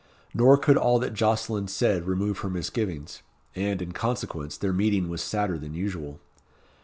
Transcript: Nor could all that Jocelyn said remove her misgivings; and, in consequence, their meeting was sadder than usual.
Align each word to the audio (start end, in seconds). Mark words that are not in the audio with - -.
Nor 0.33 0.57
could 0.57 0.77
all 0.77 0.97
that 0.97 1.13
Jocelyn 1.13 1.67
said 1.67 2.07
remove 2.07 2.39
her 2.39 2.49
misgivings; 2.49 3.21
and, 3.55 3.83
in 3.83 3.91
consequence, 3.91 4.57
their 4.57 4.73
meeting 4.73 5.09
was 5.09 5.21
sadder 5.21 5.59
than 5.59 5.75
usual. 5.75 6.19